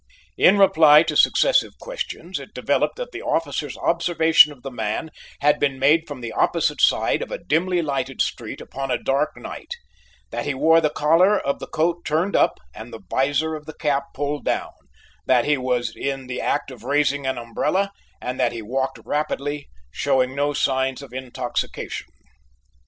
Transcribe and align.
In 0.35 0.57
reply 0.57 1.03
to 1.03 1.15
successive 1.15 1.77
questions, 1.77 2.39
it 2.39 2.55
developed 2.55 2.95
that 2.95 3.11
the 3.11 3.21
officer's 3.21 3.77
observation 3.77 4.51
of 4.51 4.63
the 4.63 4.71
man 4.71 5.11
had 5.41 5.59
been 5.59 5.77
made 5.77 6.07
from 6.07 6.21
the 6.21 6.31
opposite 6.33 6.81
side 6.81 7.21
of 7.21 7.29
a 7.29 7.37
dimly 7.37 7.83
lighted 7.83 8.19
street 8.19 8.61
upon 8.61 8.89
a 8.89 8.97
dark 8.97 9.37
night; 9.37 9.75
that 10.31 10.45
he 10.45 10.55
wore 10.55 10.81
the 10.81 10.89
collar 10.89 11.37
of 11.39 11.59
the 11.59 11.67
coat 11.67 12.03
turned 12.03 12.35
up 12.35 12.57
and 12.73 12.91
the 12.91 13.03
vizor 13.11 13.53
of 13.55 13.67
the 13.67 13.75
cap 13.75 14.05
pulled 14.15 14.43
down, 14.43 14.71
that 15.27 15.45
he 15.45 15.55
was 15.55 15.95
in 15.95 16.25
the 16.25 16.41
act 16.41 16.71
of 16.71 16.83
raising 16.83 17.27
an 17.27 17.37
umbrella, 17.37 17.91
and 18.19 18.39
that 18.39 18.53
he 18.53 18.63
walked 18.63 18.97
rapidly, 19.05 19.69
showing 19.91 20.33
no 20.35 20.51
signs 20.51 21.03
of 21.03 21.13
intoxication. 21.13 22.07